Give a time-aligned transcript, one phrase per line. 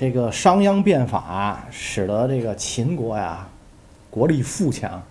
[0.00, 3.48] 这个商鞅变法使得这个秦国呀
[4.08, 5.02] 国力富强。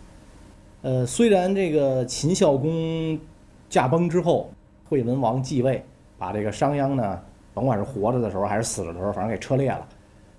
[0.82, 3.20] 呃，虽然这个秦孝公
[3.68, 4.50] 驾崩之后，
[4.88, 5.84] 惠文王继位，
[6.18, 7.20] 把这个商鞅呢，
[7.54, 9.86] 甭管是活着的时候还是死了的时候，反正给车裂了。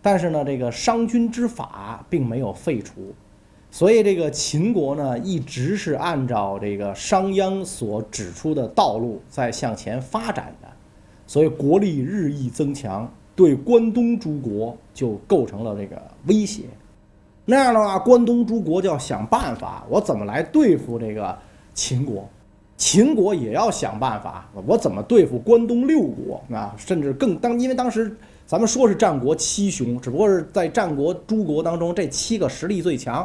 [0.00, 3.14] 但是呢，这个商君之法并没有废除，
[3.70, 10.68] 所以这个秦国呢，一直是按照这个商鞅所指出的道路在向前发展的，
[11.26, 13.12] 所以国力日益增强。
[13.38, 15.96] 对关东诸国就构成了这个
[16.27, 16.65] 威胁，
[17.45, 21.38] 那样的话，关东诸国就要想办法，我怎么来对付这个
[21.73, 22.29] 秦国？
[22.77, 26.74] 秦国也要想办法，我怎么对付关东六国啊？
[26.77, 28.12] 甚至更当，因为当时
[28.45, 33.24] 咱们说是战国七雄，只不过是在战国诸国当中，这七个实力最强，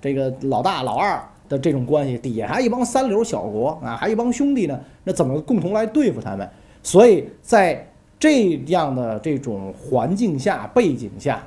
[0.00, 6.48] 这个老大老二的这种关系，底下还一帮三流小国啊，还一帮兄弟呢，那怎么共同来对付他们？
[6.84, 7.84] 所以在
[8.22, 11.44] 这样的这种环境下背景下，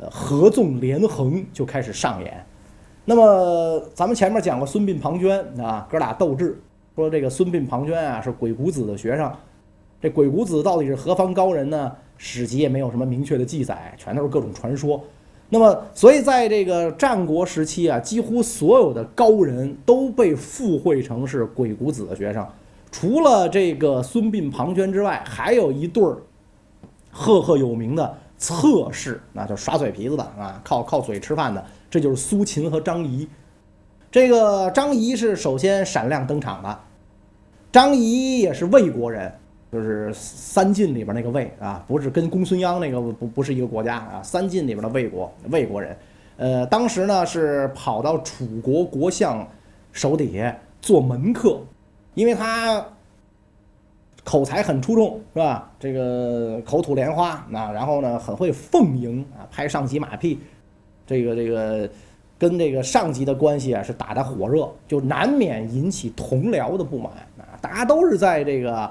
[0.00, 2.42] 呃，合纵连横就开始上演。
[3.04, 6.58] 那么咱们前面讲过孙膑、庞涓啊，哥俩斗智，
[6.96, 9.30] 说这个孙膑、庞涓啊是鬼谷子的学生。
[10.00, 11.92] 这鬼谷子到底是何方高人呢？
[12.16, 14.98] 史籍也没有什么明确的记载，全都是各种传说。
[15.50, 22.46] 那么，所以在这个战国时期啊，几乎所有的高人都被附会成是鬼谷子的学生。
[22.90, 26.18] 除了这个孙膑、庞涓之外，还有一对儿
[27.10, 33.28] 赫赫有名的侧室，那就耍嘴皮子的啊，靠靠嘴吃饭的，这就是苏秦和张仪。
[34.10, 36.80] 这个张仪是首先闪亮登场的，
[37.70, 39.30] 张仪也是魏国人，
[39.70, 45.96] 就是三晋里边那个魏啊，不是跟公孙鞅那个不不是一个国家啊，三晋里边的魏国，魏国人。
[46.38, 49.46] 呃，当时呢是跑到楚国国相
[49.92, 51.60] 手底下做门客。
[52.18, 52.84] 因为他
[54.24, 55.70] 口才很出众，是吧？
[55.78, 60.40] 这个口吐莲花，那然后呢，很会奉迎啊，拍上级马屁，
[61.06, 61.88] 这个这个
[62.36, 67.54] 跟这个上级的关系啊是打得火热，就难免引起同僚的不满啊。
[67.60, 68.90] 大家都是在这个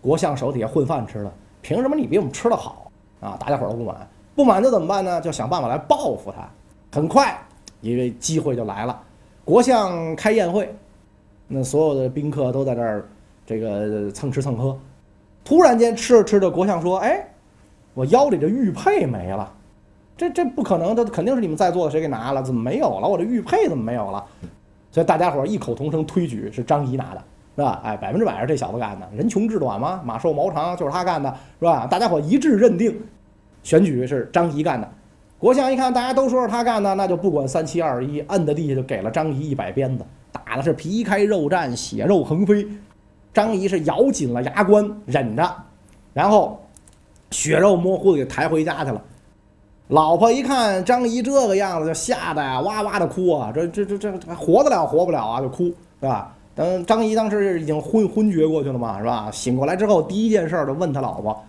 [0.00, 1.32] 国相手底下混饭吃的，
[1.62, 2.88] 凭什么你比我们吃的好
[3.18, 3.36] 啊？
[3.40, 5.20] 大家伙都不满，不满就怎么办呢？
[5.20, 6.48] 就想办法来报复他。
[6.92, 7.36] 很快，
[7.80, 9.02] 一个机会就来了，
[9.44, 10.72] 国相开宴会。
[11.52, 13.04] 那所有的宾客都在这儿，
[13.44, 14.78] 这个蹭吃蹭喝。
[15.42, 17.26] 突然间吃着吃着，国相说：“哎，
[17.92, 19.52] 我腰里的玉佩没了，
[20.16, 22.40] 这这不可能，这肯定是你们在座的谁给拿了？
[22.40, 23.08] 怎么没有了？
[23.08, 24.24] 我这玉佩怎么没有了？”
[24.92, 27.24] 所以大家伙异口同声推举是张仪拿的，
[27.56, 27.80] 是吧？
[27.82, 29.08] 哎，百分之百是这小子干的。
[29.16, 31.84] 人穷志短嘛，马瘦毛长就是他干的，是吧？
[31.90, 32.96] 大家伙一致认定，
[33.64, 34.88] 选举是张仪干的。
[35.36, 40.04] 国相一看大家都说是他干的，那就不管三七二十一，摁在地下就给了张仪一百鞭子。
[40.32, 42.66] 打的是皮开肉绽，血肉横飞。
[43.32, 45.54] 张仪是咬紧了牙关忍着，
[46.12, 46.60] 然后
[47.30, 49.00] 血肉模糊的给抬回家去了。
[49.88, 53.52] 老婆一看张仪这个样子，就吓得呀哇哇的哭啊！
[53.54, 55.40] 这这这这活得了活不了啊？
[55.40, 56.34] 就哭是吧？
[56.54, 59.30] 等张仪当时已经昏昏厥过去了嘛，是吧？
[59.30, 61.44] 醒过来之后，第一件事就问他老婆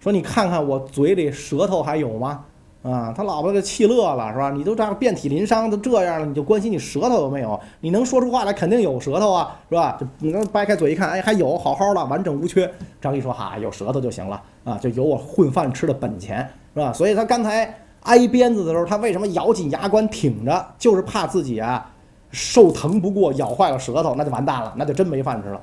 [0.00, 2.44] 说：“你看看我嘴里舌头还有吗？”
[2.82, 4.50] 啊，他老婆给气乐了，是吧？
[4.50, 7.58] 你都这样遍体鳞伤，都这样了，你就关心你舌头有没有？
[7.80, 9.96] 你能说出话来，肯定有舌头啊，是吧？
[10.00, 12.70] 就你能掰开嘴一看，哎，还有，好好的，完整无缺。
[13.00, 17.74] 张毅说：“哈，有舌头就行了啊，就有我混饭吃的本钱，是吧？”所以他刚才
[18.04, 20.66] 挨鞭子的时候，他为什么咬紧牙关挺着？
[20.78, 21.90] 就是怕自己啊
[22.30, 25.60] 受疼不过，咬坏了舌头，那就完蛋了，那就真没饭吃了。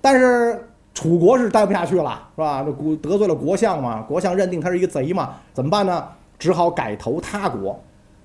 [0.00, 2.64] 但是楚国是待不下去了，是吧？
[2.64, 6.04] 这国得罪了国相嘛，国相认定他是一个贼嘛，怎么办呢？
[6.42, 7.80] 只好改投他国，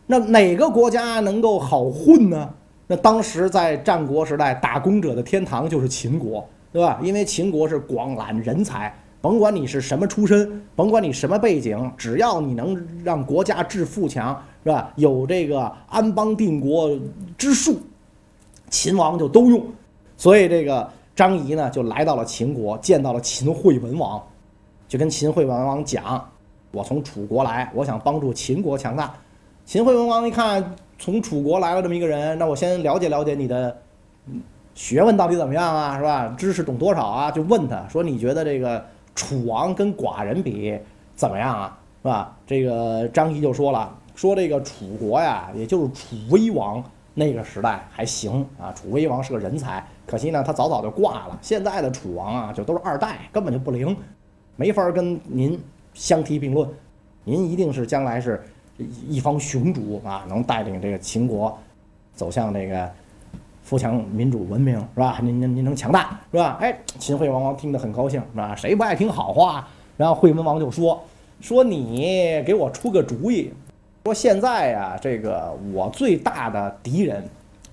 [0.08, 2.50] 那哪个国家能够好混呢？
[2.88, 7.00] 那当时在战国时代，打工者的天堂就是秦国，对吧？
[7.04, 8.92] 因为秦国是广揽人才，
[9.22, 14.92] 甭管你是什么出身，甭管你什么背景，只要你能让国家致富强，是吧？
[14.96, 16.90] 有这个安邦定国
[17.38, 17.78] 之术，
[18.72, 19.64] 秦王就都用。
[20.16, 24.20] 所以这个张仪呢，就来到了秦国，见到了秦惠文王，
[24.88, 26.28] 就跟秦惠文王讲。
[26.72, 29.14] 我从楚国来，我想帮助秦国强大。
[29.66, 33.76] 秦惠文王一看从楚国来了这么一个人，那我先了解了解你的
[34.74, 36.34] 学问到底怎么样啊，是吧？
[36.38, 37.32] 知识懂多少啊？
[37.32, 38.86] 就问他说：“你觉得这个
[39.16, 40.80] 楚王跟寡人比
[41.16, 41.78] 怎么样啊？
[42.02, 48.72] 是吧？”这个张仪就说了：“说这个楚国呀，也就是楚威王那个时代还行啊。
[48.72, 51.38] 楚威王是个人才，可惜呢他早早就挂了。
[51.42, 53.98] 现在的楚王啊，就都是二代，根本就不灵，
[54.56, 55.60] 没法跟您。”
[55.98, 56.70] 相提并论，
[57.24, 58.46] 您一定是将来是
[59.10, 61.58] 一方雄主啊，能带领这个秦国
[62.14, 62.88] 走向这个
[63.64, 65.18] 富强、民主、文明，是吧？
[65.24, 66.56] 您您您能强大，是吧？
[66.62, 68.56] 哎，秦惠文王听得很高兴，是吧？
[68.56, 69.68] 谁不爱听好话？
[69.98, 71.04] 然后惠文王就说
[71.42, 73.52] 说你给我出个主意，
[74.04, 77.28] 说现在呀，这个我最大的敌人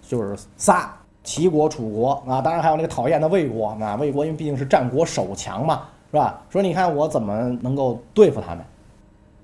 [0.09, 0.91] 就是仨：
[1.23, 3.97] 齐国、楚国啊，当然还有那个讨厌的魏国啊。
[3.97, 5.82] 魏国因为毕竟是战国首强嘛，
[6.14, 6.40] 是吧？
[6.49, 8.64] 说你看我怎么能够对付他们？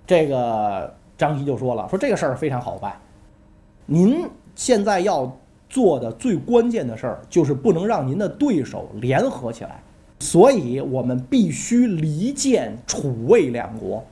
[0.07, 2.97] 这个张仪就说了，说这个事儿非常好办，
[3.87, 4.25] 您
[4.55, 5.37] 现在要
[5.69, 9.83] 做的最关键的事儿就是不能让您的对手联合起来。
[10.21, 14.05] 所以我们必须离间楚魏两国，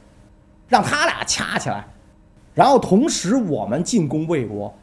[0.67, 1.87] 让他俩掐起来，
[2.55, 4.75] 然后同时我们进攻魏国，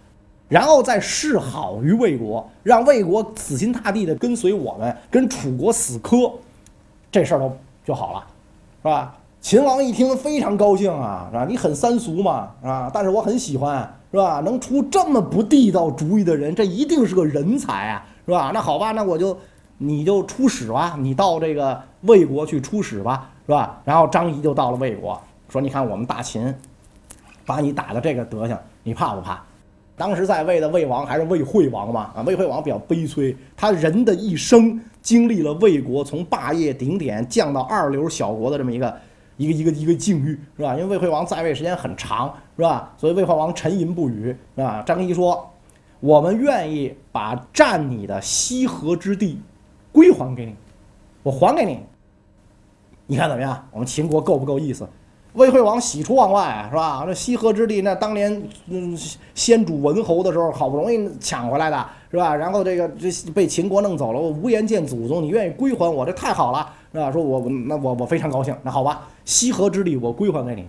[0.48, 6.32] 然后再示好于魏国，让魏国死心塌地的跟随我们，跟楚国死磕，
[7.12, 8.24] 这事儿都就好了，
[8.82, 9.16] 是吧？
[9.40, 11.46] 秦王一听非常高兴啊，是吧？
[11.48, 14.42] 你很三俗嘛，啊，但是我很喜欢，是吧？
[14.42, 18.52] 能出这么不地道主意的人，这一定是个人才啊，是吧？
[18.54, 19.38] 那好吧，那我就。
[19.78, 23.82] 你就出使吧，你到这个魏国去出使吧，是吧？
[23.84, 26.56] 然后张仪就到了魏国，说：“你看我们大秦，
[27.46, 29.44] 把你打的这个德行，你怕不怕？”
[29.98, 38.98] 当时在位的魏王还是魏惠王嘛，啊，魏惠王比较悲催，他人的一生经历了魏国从霸业顶点降到二流小国的这么一个
[39.38, 40.76] 一个一个一个境遇，是吧？
[40.76, 42.94] 因为魏惠王在位时间很长，是吧？
[42.98, 44.84] 所以魏惠王沉吟不语，是吧？
[44.86, 45.50] 张仪说
[46.02, 49.40] ：“我们愿意把占你的西河之地。”
[49.94, 50.54] 归还给你，
[51.24, 51.80] 我还给你，
[53.08, 53.66] 你看怎么样？
[53.72, 54.86] 我们秦国够不够意思？
[55.36, 57.04] 魏惠王喜出望外，是吧？
[57.06, 58.98] 这西河之地，那当年嗯
[59.34, 62.34] 先主文侯的时候，好不容易抢回来的，是吧？
[62.34, 67.12] 然后这个这被秦国弄走了，我无颜见祖宗，你愿意归还我，这太好了，是吧？
[67.12, 70.66] 说我那我我非常高兴，那好吧，西河之地我归还给你，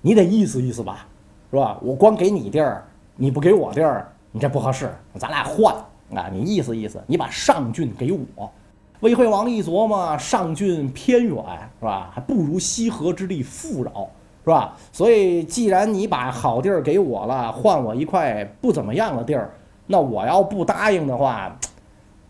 [0.00, 1.06] 你得意思意思吧，
[1.50, 1.78] 是吧？
[1.82, 2.82] 我光给你地儿，
[3.16, 5.74] 你不给我地儿，你这不合适，咱俩换
[6.14, 8.50] 啊，你意思意思，你把上郡给我。
[9.00, 11.36] 魏惠王一琢磨，上郡偏远，
[11.78, 12.10] 是吧？
[12.14, 14.08] 还不如西河之地富饶，
[14.42, 14.74] 是吧？
[14.90, 19.52] 所以，既然你把好地儿给我了，换我一块不怎么样的地儿，
[19.86, 21.54] 那我要不答应的话，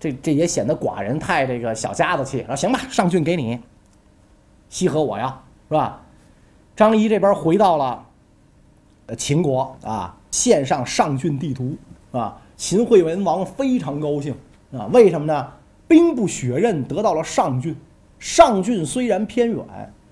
[0.01, 2.45] 这这也显得寡人太这个小家子气。
[2.47, 3.61] 说行吧，上郡给你，
[4.69, 5.29] 西河我要，
[5.69, 6.03] 是吧？
[6.75, 8.05] 张仪这边回到了
[9.17, 11.77] 秦国啊，献上上郡地图
[12.11, 12.39] 啊。
[12.57, 14.35] 秦惠文王非常高兴
[14.73, 15.53] 啊，为什么呢？
[15.89, 17.77] 兵不血刃得到了上郡，
[18.19, 19.59] 上郡虽然偏远，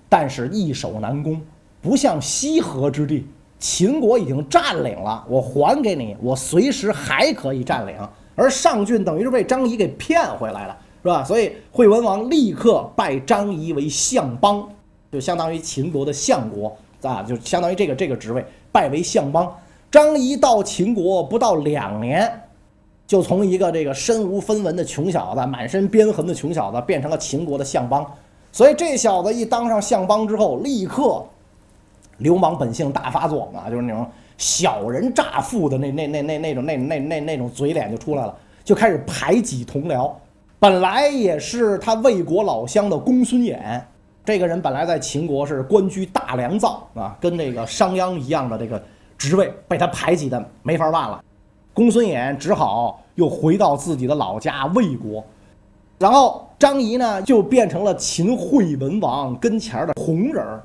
[0.08, 1.40] 但是易守难攻，
[1.82, 3.26] 不像西河之地，
[3.58, 7.96] 秦国已经占领了，我还给你，我随时还可以占领。
[8.36, 11.24] 而上郡等于是被张仪给骗回来了，是吧？
[11.24, 14.68] 所以惠文王立刻拜张仪为相邦，
[15.10, 19.52] 就相当于秦国的相国啊，就相当于这个这个职位，拜为相邦。
[19.90, 22.40] 张仪到秦国不到两年。
[23.06, 28.04] 就从一个这个身无分文的穷小子，满身鞭痕的穷小子，变成了秦国的相邦。
[28.50, 31.24] 所以这小子一当上相邦之后，立刻
[32.18, 34.06] 流氓本性大发作啊，就是那种
[34.38, 38.34] 小人诈富的那那那那那种那那那那种嘴脸就出来了，
[38.64, 40.10] 就开始排挤同僚。
[40.58, 43.82] 本来也是他魏国老乡的公孙衍，
[44.24, 48.82] 这个人本来在秦国是官居大良造啊，跟那个商鞅一样的这个
[49.18, 51.22] 职位，被他排挤的没法办了。
[51.74, 55.22] 公孙衍只好又回到自己的老家魏国，
[55.98, 60.62] 然后张仪呢就变成了秦惠文王跟前的红人儿。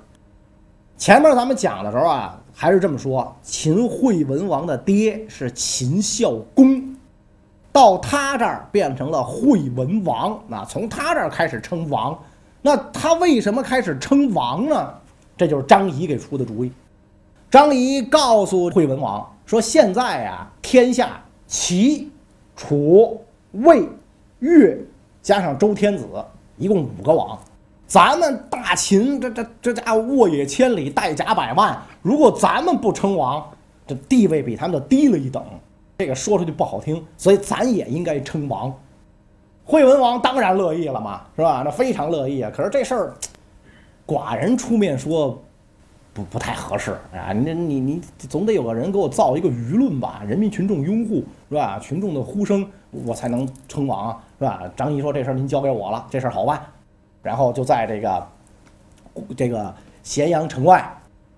[0.98, 6.96] 前面咱们讲的时候啊，还是这么说：秦惠文王的爹是秦孝公，
[7.72, 12.18] 到他这儿变成了惠文王，那从他这儿开始称王。
[12.62, 14.94] 那他为什么开始称王呢？
[15.36, 16.72] 这就是张仪给出的主意。
[17.50, 19.28] 张仪告诉惠文王。
[19.50, 22.12] 说现在呀，天下齐、
[22.56, 23.20] 楚、
[23.53, 23.89] 魏、
[24.38, 24.77] 越，
[25.24, 26.06] 加上周天子，
[26.56, 27.36] 一共五个王。
[27.88, 31.75] 咱们大秦这这这家伙沃野千里，带甲百万。
[32.03, 33.44] 如果咱们不称王，
[33.88, 35.44] 这地位比他们低了一等。
[35.98, 38.72] 这个说出去不好听，所以咱也应该称王。
[39.65, 41.63] 惠文王当然乐意了嘛，是吧？
[41.65, 42.51] 那非常乐意啊。
[42.56, 43.15] 可是这事儿，
[44.06, 45.41] 寡人出面说。
[46.26, 47.34] 不太合适啊！
[47.34, 51.80] 你你你总得有个人给我造一个舆论吧，人民群众拥护是吧？
[51.80, 54.64] 群众的呼声我才能称王是吧？
[54.76, 56.62] 张仪说这事儿您交给我了，这事儿好办。
[57.22, 58.28] 然后就在这个
[59.36, 59.74] 这个
[60.04, 60.90] 咸阳城外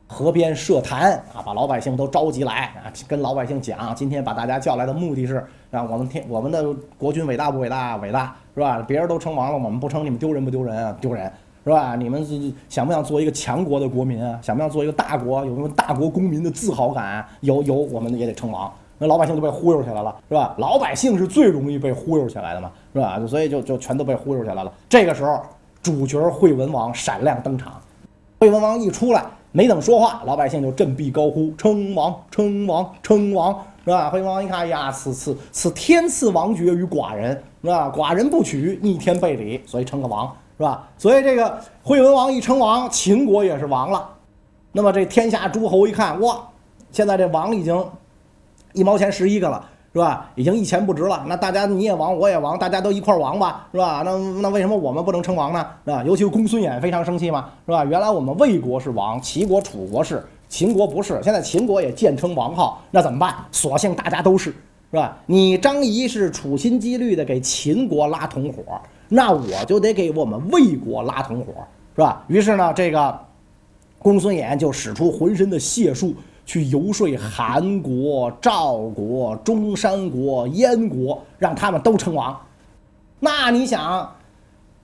[0.07, 7.95] 河边设坛啊，把老百姓都召集来啊，跟老百姓讲，今天把大家叫来的目的是让我们天我们的国君伟大不伟大？
[7.97, 8.83] 伟大是吧？
[8.87, 10.97] 别人都称王了，我们不称，你们丢人不丢人啊？
[10.99, 11.31] 丢人。
[11.63, 11.95] 是吧？
[11.95, 14.39] 你们是想不想做一个强国的国民啊？
[14.41, 15.45] 想不想做一个大国？
[15.45, 17.25] 有没有大国公民的自豪感？
[17.41, 18.71] 有有，我们也得称王。
[18.97, 20.53] 那老百姓就被忽悠起来了，是吧？
[20.57, 23.19] 老百姓是最容易被忽悠起来的嘛，是吧？
[23.27, 24.71] 所以就就全都被忽悠起来了。
[24.89, 25.41] 这个时候，
[25.81, 27.79] 主角惠文王闪亮登场。
[28.39, 34.09] 惠文王一出来，没等说话，老百姓就振臂高呼：“称王，称王，称王！”是吧？
[34.09, 37.31] 惠文王一看，呀，此此此天赐王爵于寡人，
[37.63, 37.91] 是吧？
[37.95, 40.87] 寡人不取，逆天背礼，所以称个王，是吧？
[40.95, 44.07] 所以这个惠文王一称王，秦国也是王了。
[44.71, 46.39] 那么这天下诸侯一看，哇，
[46.91, 47.83] 现在这王已经
[48.73, 49.65] 一毛钱十一个了。
[49.93, 50.31] 是吧？
[50.35, 51.25] 已经一钱不值了。
[51.27, 54.03] 那大家你也亡，我也亡，大家都一块儿亡吧，是吧？
[54.05, 55.67] 那那为什么我们不能称王呢？
[55.83, 56.01] 是吧？
[56.05, 57.83] 尤其公孙衍非常生气嘛，是吧？
[57.83, 61.19] 原来我们魏国是王，齐国、楚国是，秦国不是。
[61.21, 63.35] 现在秦国也建称王号，那怎么办？
[63.51, 64.51] 索性大家都是，
[64.91, 65.17] 是吧？
[65.25, 68.63] 你张仪是处心积虑的给秦国拉同伙，
[69.13, 71.53] 那我就得给我们魏国拉同伙，
[71.95, 72.23] 是吧？
[72.27, 73.19] 于是呢，这个
[73.99, 76.15] 公孙衍就使出浑身的解数。
[76.43, 82.37] 去游说韩国、赵国、中山国、燕国，让他们都称王。
[83.19, 84.13] 那你想，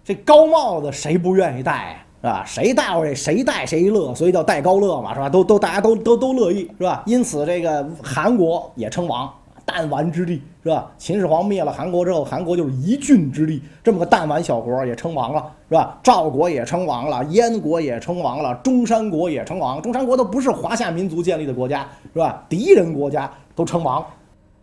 [0.05, 2.43] 这高帽子谁不愿意戴是吧？
[2.45, 5.27] 谁戴这谁戴谁乐，所以叫戴高乐嘛，是吧？
[5.27, 7.03] 都都大家都都都乐意，是吧？
[7.05, 9.29] 因此这个韩国也称王。
[9.67, 10.89] 弹丸之地是吧？
[10.97, 15.99] 秦始皇灭了韩国之后，韩国就是一郡之地，这么个弹丸小国也称王了是吧？
[16.01, 19.81] 赵国也称王了，燕国也称王了，中山国也称王。
[19.81, 22.45] 中山国都不是华夏民族建立的国家是吧？
[22.47, 24.03] 敌人国家都称王。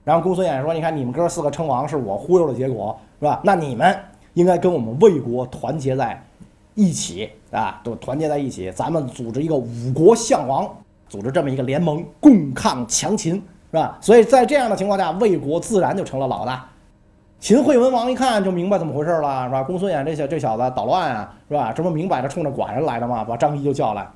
[0.05, 3.41] 然后公孙衍说：“你看你们哥四个称王是我忽悠的结果是吧？
[3.45, 3.95] 那你们
[4.33, 6.19] 应该跟我们魏国团结在
[6.75, 10.69] 一起啊，都团结在一起，咱们组织一个五国相王，
[11.09, 13.43] 组织这么一个联盟，共抗强秦。”
[13.75, 13.99] 是吧？
[14.01, 16.65] 所以在这样的情况下，魏国自然就成了老大。
[17.41, 19.65] 秦惠文王一看就明白怎么回事了，是吧？
[19.65, 21.73] 公孙衍这小这小子捣乱啊，是吧？
[21.73, 23.25] 这不明摆着冲着寡人来的吗？
[23.25, 24.07] 把张仪就叫来，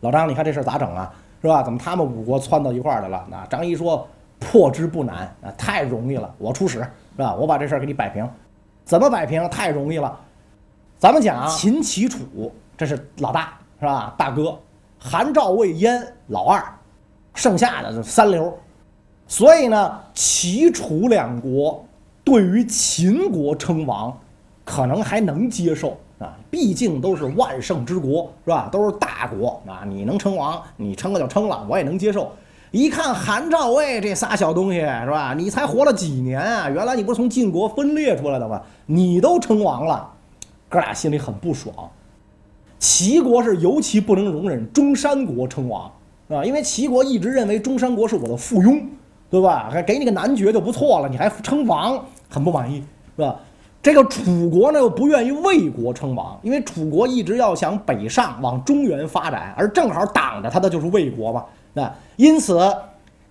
[0.00, 1.14] 老张，你看这事咋整啊？
[1.40, 1.62] 是吧？
[1.62, 3.24] 怎么他们五国窜到一块儿来了？
[3.30, 4.04] 那张仪说
[4.40, 7.32] ：“破之不难啊，太容易了，我出使，是吧？
[7.34, 8.28] 我把这事儿给你摆平。
[8.84, 9.48] 怎么摆平？
[9.48, 10.18] 太容易了。
[10.98, 14.12] 咱们讲秦、齐、楚，这是老大，是吧？
[14.18, 14.58] 大哥，
[14.98, 16.60] 韩、赵、魏、燕，老二。”
[17.36, 18.52] 剩下的就三流，
[19.28, 21.84] 所以呢，齐楚两国
[22.24, 24.18] 对于秦国称王，
[24.64, 28.68] 可能还能接受啊，毕竟都是万圣之国，是吧？
[28.72, 32.32] 都是大国啊，你能称王，你称了就称了，我也能接受。
[32.72, 35.34] 一看韩赵魏这仨小东西，是吧？
[35.36, 36.70] 你才活了几年啊？
[36.70, 38.60] 原来你不是从晋国分裂出来的吗？
[38.86, 40.10] 你都称王了，
[40.70, 41.74] 哥俩心里很不爽。
[42.78, 45.92] 齐国是尤其不能容忍中山国称王。
[46.28, 48.82] 啊，因为齐国一直认为中山国是我的附庸，
[49.30, 49.68] 对吧？
[49.70, 52.82] 还给你个男爵就不错了，你还称王，很不满意，
[53.16, 53.36] 是吧？
[53.80, 61.44] 这个楚国呢又不愿意魏国称王，因为楚国一直要想北上往中原发展，而正好挡着他的就是魏国嘛。
[61.72, 62.58] 那因此，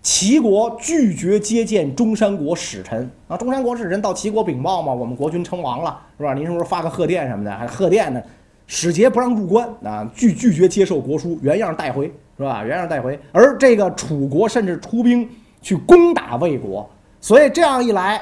[0.02, 3.36] 齐国拒绝接见中山国使臣啊。
[3.36, 6.34] 中山国使臣到齐国禀报嘛，我们国君称王了，是吧？
[6.34, 7.52] 您是不是发个贺电什么的？
[7.52, 8.22] 还贺电呢？
[8.68, 12.10] 使节不让入关啊，拒拒绝接受国书，原样带回。
[12.38, 12.64] 是吧？
[12.64, 15.30] 原样带回，而这个楚国甚至出兵
[15.62, 16.90] 去攻打魏国，
[17.22, 18.22] 所以这样一来，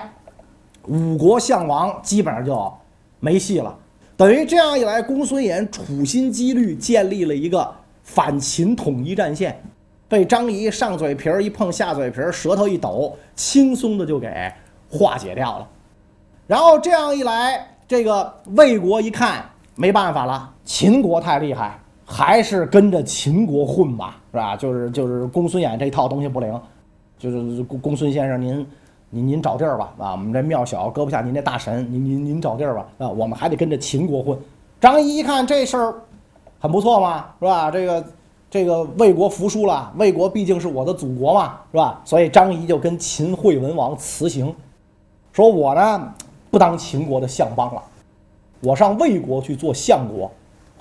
[0.87, 2.71] 五国相王基本上就
[3.19, 3.75] 没戏了。
[4.15, 7.69] 等于这样一来，公孙衍处心积虑建立了一个
[8.03, 9.59] 反秦统一战线，
[10.07, 14.31] 被张仪上嘴皮儿一碰下嘴皮儿，舌头一抖，轻松的就给
[14.89, 15.67] 化解掉了。
[16.45, 19.43] 然后这样一来，这个魏国一看
[19.75, 21.79] 没办法了，秦国太厉害。
[22.13, 24.55] 还是跟着秦国混吧，是吧？
[24.55, 26.61] 就是就是公孙衍这一套东西不灵，
[27.17, 28.67] 就是公公孙先生您
[29.09, 34.37] 您您找地儿吧，啊，我们这庙小，搁不下您这大神，您您您找地儿吧，啊，我们还得跟着秦国混。
[34.79, 35.95] 张仪一看这事儿
[36.59, 37.71] 很不错嘛，是吧？
[37.71, 38.05] 这个
[38.47, 41.99] 这个魏国服输了，魏国毕竟是我的祖国嘛，是吧？
[42.05, 44.53] 所以张仪就跟秦惠文王辞行，
[45.31, 46.13] 说我呢
[46.51, 47.81] 不当秦国的相邦了，
[48.59, 50.29] 我上魏国去做相国。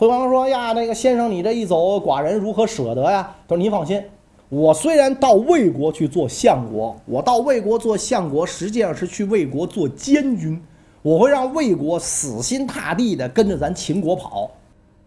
[0.03, 4.03] 惠王说：“呀，那个先生，你这一走，寡人如何舍得呀？”他说：“您放心，
[4.49, 10.61] 我虽然到魏国去做相国，我到魏国做相国，实际上是去魏国做监军，
[11.03, 14.51] 我会让魏国死心塌地的跟着咱秦国跑，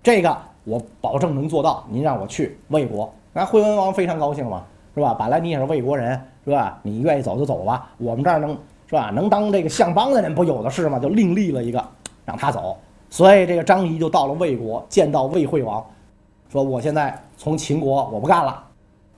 [0.02, 0.34] 这个
[0.64, 1.86] 我保证能做到。
[1.90, 4.64] 您让我去魏国，那惠文王非常高兴嘛，
[4.96, 5.14] 是吧？
[5.20, 6.80] 本来你也是魏国人，是吧？
[6.84, 9.12] 你愿意走就走吧，我们这儿能是吧？
[9.14, 10.98] 能当这个相邦的人不有的是吗？
[10.98, 11.86] 就另立了一个，
[12.24, 12.78] 让他走。”
[13.16, 15.82] 所以这个张仪就到了魏国，见到魏惠王，
[16.50, 18.62] 说：“我现在从秦国我不干了，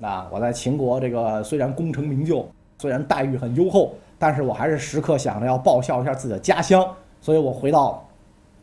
[0.01, 6.88] 啊，我在秦国这个虽然功成名就，虽然待遇很优厚，但是我还是时刻想着要报效一下自己的家乡，
[7.22, 8.06] 所以我回到，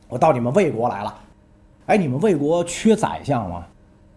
[0.09, 1.13] 我到你们魏国来了。
[1.87, 3.67] 哎，你们魏国缺宰相吗？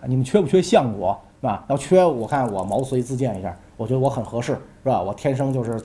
[0.05, 1.19] 你们缺不缺相国？
[1.41, 1.65] 是吧？
[1.67, 5.01] 要缺，我看我毛遂自荐一下，我觉得我很合适，是吧？
[5.01, 5.83] 我天生就是。”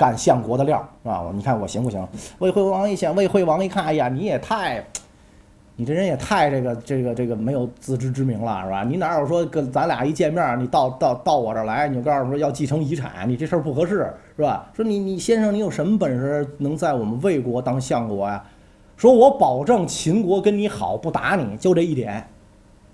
[0.00, 1.30] 干相国的料是吧？
[1.34, 2.02] 你看我行不行？
[2.38, 4.82] 魏惠王一想，魏惠王一看，哎呀，你也太，
[5.76, 8.82] 你这人也太这个这个这个没有自知之明了，是吧？
[8.82, 14.70] 你哪有说跟咱俩一见面，你到到到我这儿来，你就告诉我说要继承遗产，你这事儿不合适，是吧？
[14.72, 18.42] 说你你先生，你有什么本事能在我们魏国当相国呀？
[18.96, 22.26] 说我保证秦国跟你好，不打你，就这一点，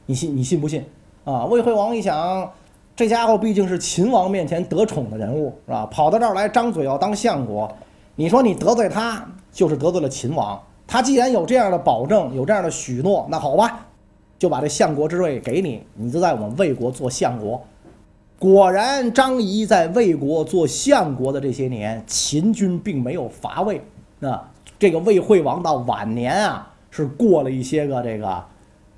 [0.07, 0.85] 你信你信不信？
[1.25, 2.51] 啊，魏惠王一想，
[2.97, 5.87] 这家伙毕竟是秦王面前得宠的人物，是吧？
[5.91, 7.71] 跑到这儿来张嘴要当相国，
[8.15, 9.23] 你说你得罪他，
[9.53, 10.59] 就是得罪了秦王。
[10.87, 13.87] 他既然有这样的保证，有这样的许诺，那好吧，
[14.38, 17.62] 就把这相国之位给你，你就在我们魏国做相国。
[18.38, 23.83] 果然，张仪在魏国做相国的这些年，秦军并没有伐魏。
[24.19, 24.43] 那
[24.79, 28.43] 这个魏惠王到晚年啊，是过了一些个这个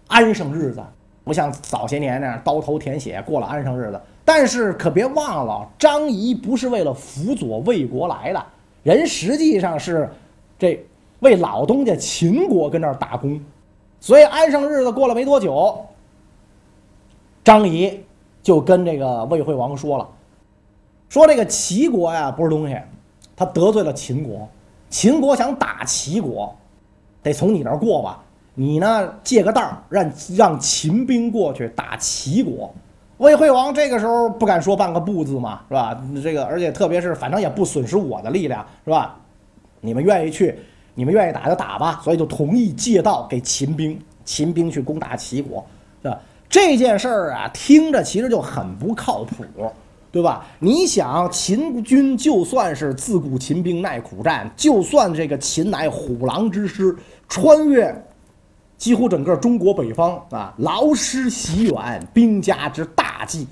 [0.06, 0.80] 安生日子，
[1.28, 4.00] 不像早些年那样刀头舔血过了安生日子。
[4.24, 8.44] 但是可别忘了，张仪不是为了辅佐魏国来的，
[8.82, 10.10] 人实际上是
[10.58, 10.84] 这。
[11.20, 13.40] 为老东家秦国跟那儿打工，
[13.98, 15.84] 所以安生日子过了没多久，
[17.42, 18.04] 张仪
[18.40, 20.08] 就跟这个魏惠王说了，
[21.08, 22.78] 说这个齐国呀不是东西，
[23.34, 24.48] 他得罪了秦国，
[24.88, 26.54] 秦国想打齐国，
[27.20, 28.22] 得从你那儿过吧？
[28.60, 32.74] 你呢借个道儿，让让秦兵过去打齐国。
[33.18, 35.96] 魏惠王这个时候不敢说半个不字嘛，是吧？
[36.20, 39.16] 这个而且特别是反正也不损失我的力量，是吧？
[39.80, 40.58] 你们愿意去？
[40.96, 45.64] 你们愿意打就打吧，所以就同意借道给秦兵，秦兵去攻打齐国，
[46.02, 46.18] 是吧？
[46.48, 49.44] 这件事儿啊，听着其实就很不靠谱，
[50.10, 50.44] 对吧？
[50.58, 56.96] 你想，秦军就算是自古秦兵耐苦战，就算这个秦乃虎狼之师，
[57.28, 57.94] 穿越
[58.78, 63.46] 几乎整个中国北方啊，劳师袭远，兵家之大忌，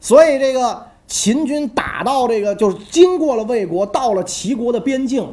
[0.00, 5.32] 所以这个秦军打到这个，就是经过了魏国，到了齐国的边境。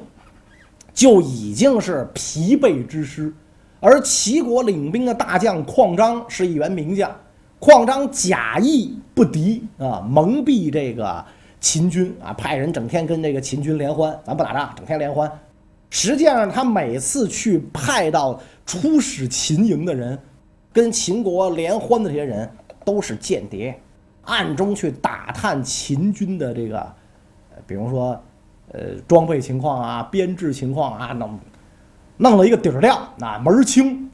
[0.94, 3.32] 就已经是疲惫之师，
[3.80, 7.16] 而齐国领兵的大将况张是一员名将。
[7.60, 11.24] 况张假意不敌啊，蒙蔽这个
[11.62, 15.32] 秦军啊，派人整天跟这个秦军联欢，咱不打仗，整天联欢。
[15.90, 20.18] 实际上，他每次去派到出使秦营的人，
[20.72, 22.50] 跟秦国联欢的这些人
[22.86, 23.80] 都是间谍，
[24.24, 26.94] 暗中去打探秦军的这个，
[27.66, 28.20] 比如说。
[28.74, 31.40] 呃，装备情况啊，编制情况啊，弄
[32.18, 34.12] 弄了一个底儿掉，那门儿清。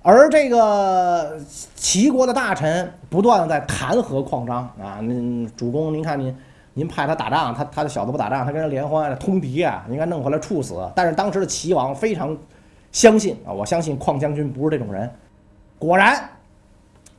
[0.00, 1.38] 而这个
[1.76, 6.34] 齐国的大臣不断在弹劾况张啊，那主公，您看您
[6.78, 10.88] 您派他打仗，他他的小子不打仗，他跟人联欢通敌啊，应该弄回来处死。
[10.94, 12.38] 但是当时的齐王非常
[12.92, 15.12] 相信啊，我相信况将军不是这种人。
[15.76, 16.30] 果然，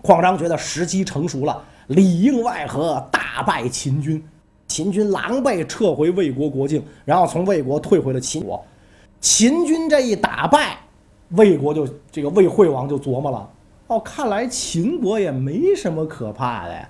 [0.01, 4.23] 况张觉得时机成熟了，里应外合，大败秦军。
[4.65, 8.63] 秦军狼狈撤回魏国国境，然后从魏国退回了秦国。
[9.19, 10.77] 秦军这一打败，
[11.31, 13.49] 魏国就这个魏惠王就琢磨了：
[13.87, 16.87] 哦，看来秦国也没什么可怕的，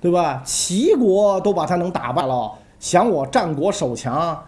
[0.00, 0.42] 对吧？
[0.44, 4.42] 齐国都把他能打败了，想我战国守强，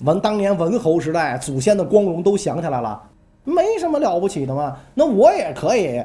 [0.00, 3.02] 文当年文侯时代祖先的光荣都想起来了，
[3.42, 4.76] 没什么了不起的嘛。
[4.94, 6.02] 那我也可以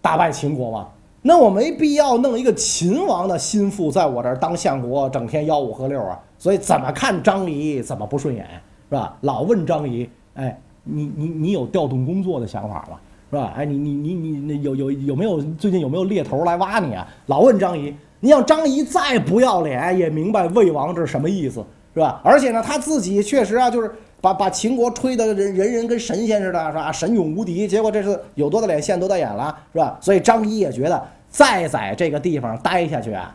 [0.00, 0.88] 打败秦国嘛。
[1.24, 6.18] 那我没必要弄一个秦王的心腹在我这儿当相国，整天吆五喝六啊！
[6.36, 8.44] 所以怎么看张仪怎么不顺眼，
[8.88, 9.16] 是吧？
[9.20, 12.98] 老问张仪，哎，你你你有调动工作的想法吗？
[13.32, 13.54] 是吧？
[13.56, 17.08] 哎，你你你你那有有有没有最近有没有猎头来挖你啊？
[17.26, 21.64] 老问张仪，你让张仪再不要脸，也明白魏王这是什么意思，
[21.94, 22.20] 是吧？
[22.22, 23.90] 而且呢，他自己确实啊，就是
[24.20, 26.92] 把把秦国吹的人人人跟神仙似的，是吧？
[26.92, 29.96] 神勇无敌，结果这次有多大脸现多大眼了，是吧？
[30.00, 31.02] 所以张仪也觉得。
[31.32, 33.34] 再在这个地方待下去啊，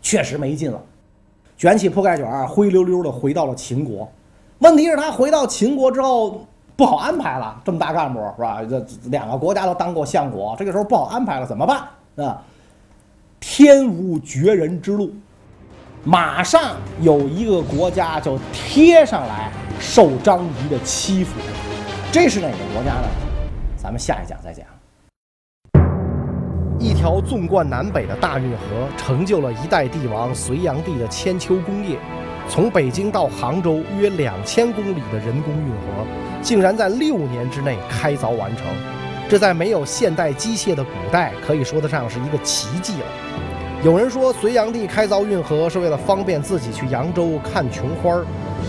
[0.00, 0.80] 确实没劲了，
[1.58, 4.10] 卷起铺盖卷，灰溜溜的回到了秦国。
[4.60, 8.60] 问题是，他回到秦国之后不好安排了，这么大干部是吧？
[8.68, 12.42] 这两个国家都当过相国，这个时候不好安排了，怎么办啊？
[13.38, 15.12] 天无绝人之路，
[16.04, 21.32] 马上有一个国家就贴上来受张仪的欺负，
[22.10, 23.08] 这是哪个国家呢？
[23.76, 24.64] 咱们下一讲再讲。
[26.78, 31.98] 一条纵贯南北的大运河，成就了一代帝王隋炀帝的千秋功业。
[32.52, 36.06] 从北京到杭州约两千公里的人工运河，
[36.42, 38.66] 竟然在六年之内开凿完成，
[39.26, 43.06] 这在没有现代机械的古代，可以说得上是一个奇迹了。
[43.82, 48.26] 有人说隋炀帝开凿运河是为了方便自己去扬州看琼花儿，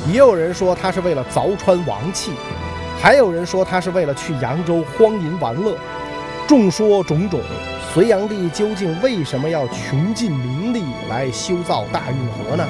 [0.10, 2.32] 也有人说他是为了凿穿王气，
[3.02, 5.76] 还有人说他是为了去扬州荒淫玩乐。
[6.48, 7.42] 众说种种。
[7.94, 12.66] 隋炀帝究竟为什么要穷尽民力来修造大运河呢？